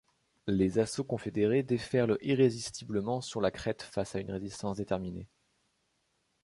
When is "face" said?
3.83-4.15